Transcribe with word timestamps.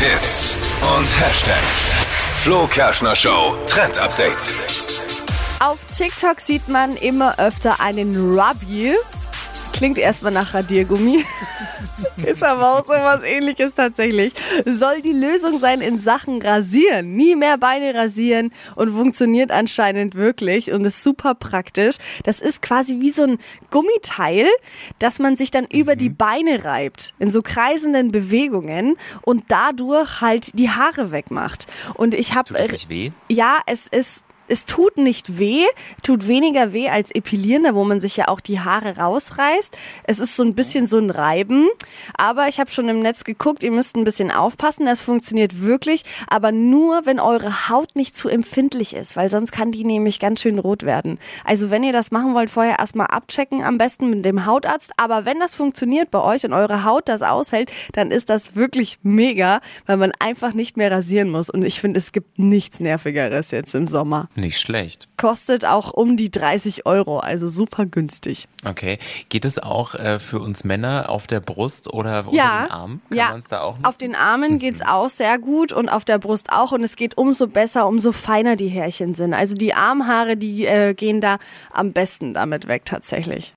Hits 0.00 0.56
und 0.96 1.20
Hashtags. 1.20 1.90
Flo 2.44 2.68
Kerschner 2.68 3.16
Show 3.16 3.58
Trend 3.66 3.98
Update. 3.98 4.54
Auf 5.58 5.78
TikTok 5.96 6.40
sieht 6.40 6.68
man 6.68 6.96
immer 6.96 7.36
öfter 7.40 7.80
einen 7.80 8.38
Rubby. 8.38 8.94
Klingt 9.78 9.98
erstmal 9.98 10.32
nach 10.32 10.54
Radiergummi. 10.54 11.24
Ist 12.26 12.42
aber 12.42 12.72
auch 12.72 12.84
so 12.84 12.94
was 12.94 13.22
ähnliches 13.22 13.74
tatsächlich. 13.74 14.32
Soll 14.66 15.02
die 15.02 15.12
Lösung 15.12 15.60
sein 15.60 15.80
in 15.80 16.00
Sachen 16.00 16.42
Rasieren. 16.42 17.14
Nie 17.14 17.36
mehr 17.36 17.58
Beine 17.58 17.94
rasieren 17.94 18.52
und 18.74 18.90
funktioniert 18.90 19.52
anscheinend 19.52 20.16
wirklich 20.16 20.72
und 20.72 20.84
ist 20.84 21.04
super 21.04 21.36
praktisch. 21.36 21.94
Das 22.24 22.40
ist 22.40 22.60
quasi 22.60 22.98
wie 22.98 23.10
so 23.10 23.22
ein 23.22 23.38
Gummiteil, 23.70 24.48
das 24.98 25.20
man 25.20 25.36
sich 25.36 25.52
dann 25.52 25.66
über 25.66 25.94
die 25.94 26.08
Beine 26.08 26.64
reibt. 26.64 27.14
In 27.20 27.30
so 27.30 27.40
kreisenden 27.40 28.10
Bewegungen 28.10 28.96
und 29.22 29.44
dadurch 29.46 30.20
halt 30.20 30.58
die 30.58 30.70
Haare 30.70 31.12
wegmacht. 31.12 31.68
Und 31.94 32.14
ich 32.14 32.34
habe. 32.34 32.48
Tut 32.48 32.58
das 32.58 32.72
nicht 32.72 32.88
weh? 32.88 33.12
Ja, 33.28 33.58
es 33.66 33.86
ist 33.86 34.24
es 34.48 34.64
tut 34.64 34.96
nicht 34.96 35.38
weh, 35.38 35.64
tut 36.02 36.26
weniger 36.26 36.72
weh 36.72 36.88
als 36.88 37.10
Epilieren, 37.10 37.64
da 37.64 37.74
wo 37.74 37.84
man 37.84 38.00
sich 38.00 38.16
ja 38.16 38.28
auch 38.28 38.40
die 38.40 38.60
Haare 38.60 38.96
rausreißt. 38.96 39.76
Es 40.04 40.18
ist 40.18 40.36
so 40.36 40.42
ein 40.42 40.54
bisschen 40.54 40.86
so 40.86 40.98
ein 40.98 41.10
Reiben, 41.10 41.68
aber 42.16 42.48
ich 42.48 42.58
habe 42.58 42.70
schon 42.70 42.88
im 42.88 43.00
Netz 43.00 43.24
geguckt, 43.24 43.62
ihr 43.62 43.70
müsst 43.70 43.96
ein 43.96 44.04
bisschen 44.04 44.30
aufpassen, 44.30 44.86
das 44.86 45.00
funktioniert 45.00 45.60
wirklich, 45.60 46.02
aber 46.28 46.52
nur, 46.52 47.06
wenn 47.06 47.20
eure 47.20 47.68
Haut 47.68 47.94
nicht 47.94 48.16
zu 48.16 48.28
empfindlich 48.28 48.94
ist, 48.94 49.16
weil 49.16 49.30
sonst 49.30 49.52
kann 49.52 49.72
die 49.72 49.84
nämlich 49.84 50.18
ganz 50.18 50.40
schön 50.40 50.58
rot 50.58 50.84
werden. 50.84 51.18
Also 51.44 51.70
wenn 51.70 51.82
ihr 51.82 51.92
das 51.92 52.10
machen 52.10 52.34
wollt, 52.34 52.50
vorher 52.50 52.78
erstmal 52.78 53.08
abchecken, 53.08 53.62
am 53.62 53.78
besten 53.78 54.10
mit 54.10 54.24
dem 54.24 54.46
Hautarzt, 54.46 54.92
aber 54.96 55.24
wenn 55.24 55.38
das 55.40 55.54
funktioniert 55.54 56.10
bei 56.10 56.20
euch 56.20 56.44
und 56.44 56.52
eure 56.52 56.84
Haut 56.84 57.08
das 57.08 57.22
aushält, 57.22 57.70
dann 57.92 58.10
ist 58.10 58.30
das 58.30 58.56
wirklich 58.56 58.98
mega, 59.02 59.60
weil 59.86 59.96
man 59.96 60.12
einfach 60.18 60.54
nicht 60.54 60.76
mehr 60.76 60.90
rasieren 60.90 61.30
muss 61.30 61.50
und 61.50 61.62
ich 61.62 61.80
finde, 61.80 61.98
es 61.98 62.12
gibt 62.12 62.38
nichts 62.38 62.80
nervigeres 62.80 63.50
jetzt 63.50 63.74
im 63.74 63.86
Sommer. 63.86 64.28
Nicht 64.38 64.60
schlecht. 64.60 65.08
Kostet 65.16 65.64
auch 65.64 65.92
um 65.92 66.16
die 66.16 66.30
30 66.30 66.86
Euro, 66.86 67.18
also 67.18 67.48
super 67.48 67.86
günstig. 67.86 68.46
Okay. 68.64 68.98
Geht 69.28 69.44
es 69.44 69.58
auch 69.58 69.96
äh, 69.96 70.20
für 70.20 70.38
uns 70.38 70.62
Männer 70.62 71.08
auf 71.08 71.26
der 71.26 71.40
Brust 71.40 71.92
oder 71.92 72.24
Ja, 72.30 72.66
den 72.66 72.70
Armen? 72.70 73.02
Kann 73.08 73.18
ja. 73.18 73.36
es 73.36 73.46
da 73.46 73.62
auch 73.62 73.76
Auf 73.82 73.96
den 73.96 74.14
Armen 74.14 74.60
geht's 74.60 74.80
auch 74.80 75.08
sehr 75.08 75.38
gut 75.38 75.72
und 75.72 75.88
auf 75.88 76.04
der 76.04 76.18
Brust 76.18 76.52
auch. 76.52 76.70
Und 76.70 76.84
es 76.84 76.94
geht 76.94 77.18
umso 77.18 77.48
besser, 77.48 77.88
umso 77.88 78.12
feiner 78.12 78.54
die 78.54 78.68
Härchen 78.68 79.16
sind. 79.16 79.34
Also 79.34 79.54
die 79.54 79.74
Armhaare, 79.74 80.36
die 80.36 80.66
äh, 80.66 80.94
gehen 80.94 81.20
da 81.20 81.38
am 81.72 81.92
besten 81.92 82.32
damit 82.34 82.68
weg 82.68 82.84
tatsächlich. 82.84 83.46